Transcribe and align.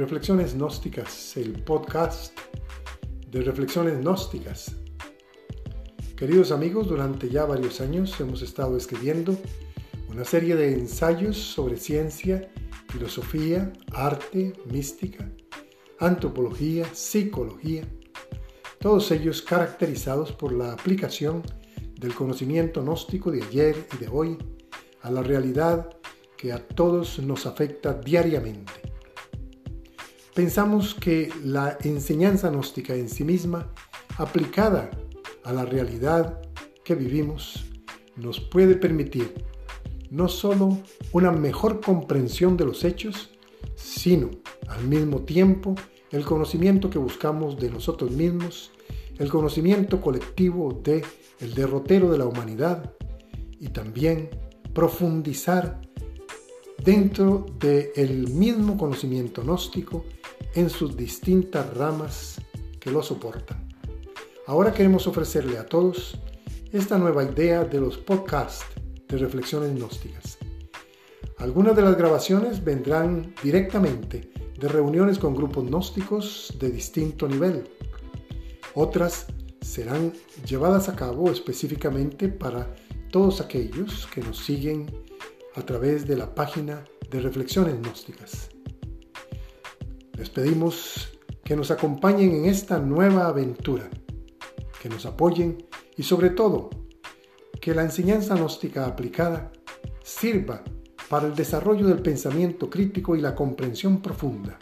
Reflexiones 0.00 0.54
Gnósticas, 0.54 1.36
el 1.36 1.62
podcast 1.62 2.32
de 3.30 3.42
Reflexiones 3.42 4.00
Gnósticas. 4.00 4.74
Queridos 6.16 6.52
amigos, 6.52 6.88
durante 6.88 7.28
ya 7.28 7.44
varios 7.44 7.82
años 7.82 8.18
hemos 8.18 8.40
estado 8.40 8.78
escribiendo 8.78 9.36
una 10.08 10.24
serie 10.24 10.56
de 10.56 10.72
ensayos 10.72 11.36
sobre 11.36 11.76
ciencia, 11.76 12.50
filosofía, 12.88 13.74
arte, 13.92 14.54
mística, 14.72 15.30
antropología, 15.98 16.86
psicología, 16.94 17.86
todos 18.78 19.10
ellos 19.10 19.42
caracterizados 19.42 20.32
por 20.32 20.52
la 20.52 20.72
aplicación 20.72 21.42
del 22.00 22.14
conocimiento 22.14 22.80
gnóstico 22.80 23.30
de 23.30 23.42
ayer 23.42 23.86
y 23.92 23.98
de 23.98 24.08
hoy 24.08 24.38
a 25.02 25.10
la 25.10 25.22
realidad 25.22 25.90
que 26.38 26.54
a 26.54 26.66
todos 26.66 27.18
nos 27.18 27.44
afecta 27.44 27.92
diariamente. 27.92 28.89
Pensamos 30.40 30.94
que 30.94 31.30
la 31.44 31.76
enseñanza 31.84 32.48
gnóstica 32.48 32.94
en 32.94 33.10
sí 33.10 33.24
misma, 33.24 33.70
aplicada 34.16 34.90
a 35.44 35.52
la 35.52 35.66
realidad 35.66 36.40
que 36.82 36.94
vivimos, 36.94 37.66
nos 38.16 38.40
puede 38.40 38.74
permitir 38.74 39.34
no 40.08 40.28
solo 40.28 40.78
una 41.12 41.30
mejor 41.30 41.82
comprensión 41.82 42.56
de 42.56 42.64
los 42.64 42.84
hechos, 42.84 43.28
sino 43.74 44.30
al 44.68 44.88
mismo 44.88 45.26
tiempo 45.26 45.74
el 46.10 46.24
conocimiento 46.24 46.88
que 46.88 46.98
buscamos 46.98 47.58
de 47.58 47.68
nosotros 47.68 48.10
mismos, 48.10 48.72
el 49.18 49.28
conocimiento 49.28 50.00
colectivo 50.00 50.72
de 50.82 51.04
el 51.40 51.52
derrotero 51.52 52.10
de 52.10 52.16
la 52.16 52.24
humanidad 52.24 52.94
y 53.60 53.68
también 53.68 54.30
profundizar 54.72 55.82
dentro 56.82 57.44
del 57.58 58.28
mismo 58.28 58.78
conocimiento 58.78 59.42
gnóstico 59.42 60.06
en 60.54 60.70
sus 60.70 60.96
distintas 60.96 61.72
ramas 61.76 62.40
que 62.78 62.90
lo 62.90 63.02
soportan. 63.02 63.68
Ahora 64.46 64.72
queremos 64.72 65.06
ofrecerle 65.06 65.58
a 65.58 65.66
todos 65.66 66.18
esta 66.72 66.98
nueva 66.98 67.24
idea 67.24 67.64
de 67.64 67.80
los 67.80 67.98
podcasts 67.98 68.64
de 69.08 69.18
reflexiones 69.18 69.74
gnósticas. 69.74 70.38
Algunas 71.38 71.74
de 71.74 71.82
las 71.82 71.96
grabaciones 71.96 72.62
vendrán 72.62 73.34
directamente 73.42 74.30
de 74.58 74.68
reuniones 74.68 75.18
con 75.18 75.34
grupos 75.34 75.64
gnósticos 75.64 76.54
de 76.58 76.70
distinto 76.70 77.26
nivel. 77.26 77.64
Otras 78.74 79.26
serán 79.60 80.12
llevadas 80.46 80.88
a 80.88 80.96
cabo 80.96 81.30
específicamente 81.30 82.28
para 82.28 82.74
todos 83.10 83.40
aquellos 83.40 84.06
que 84.12 84.20
nos 84.20 84.38
siguen 84.38 84.86
a 85.54 85.62
través 85.62 86.06
de 86.06 86.16
la 86.16 86.34
página 86.34 86.84
de 87.10 87.20
Reflexiones 87.20 87.80
Gnósticas. 87.80 88.50
Les 90.20 90.28
pedimos 90.28 91.18
que 91.42 91.56
nos 91.56 91.70
acompañen 91.70 92.32
en 92.32 92.44
esta 92.44 92.78
nueva 92.78 93.26
aventura, 93.26 93.88
que 94.82 94.90
nos 94.90 95.06
apoyen 95.06 95.66
y 95.96 96.02
sobre 96.02 96.28
todo 96.28 96.68
que 97.58 97.74
la 97.74 97.84
enseñanza 97.84 98.34
gnóstica 98.36 98.84
aplicada 98.84 99.50
sirva 100.04 100.62
para 101.08 101.26
el 101.26 101.34
desarrollo 101.34 101.86
del 101.86 102.02
pensamiento 102.02 102.68
crítico 102.68 103.16
y 103.16 103.22
la 103.22 103.34
comprensión 103.34 104.02
profunda 104.02 104.58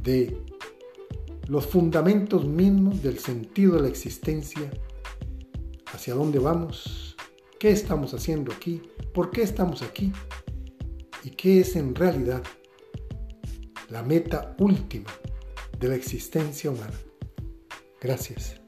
de 0.00 0.42
los 1.48 1.66
fundamentos 1.66 2.46
mismos 2.46 3.02
del 3.02 3.18
sentido 3.18 3.74
de 3.74 3.82
la 3.82 3.88
existencia, 3.88 4.70
hacia 5.92 6.14
dónde 6.14 6.38
vamos, 6.38 7.14
qué 7.58 7.72
estamos 7.72 8.14
haciendo 8.14 8.54
aquí, 8.54 8.80
por 9.12 9.30
qué 9.30 9.42
estamos 9.42 9.82
aquí 9.82 10.14
y 11.24 11.28
qué 11.28 11.60
es 11.60 11.76
en 11.76 11.94
realidad 11.94 12.42
la 13.90 14.02
meta 14.02 14.54
última 14.58 15.10
de 15.78 15.88
la 15.88 15.94
existencia 15.94 16.70
humana. 16.70 16.98
Gracias. 18.00 18.65